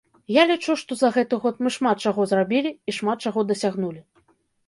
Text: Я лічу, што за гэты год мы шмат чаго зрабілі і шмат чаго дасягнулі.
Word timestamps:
Я 0.35 0.43
лічу, 0.51 0.75
што 0.81 0.95
за 1.01 1.09
гэты 1.17 1.37
год 1.43 1.59
мы 1.65 1.73
шмат 1.75 2.01
чаго 2.11 2.25
зрабілі 2.33 2.69
і 2.93 2.97
шмат 3.01 3.17
чаго 3.29 3.39
дасягнулі. 3.53 4.01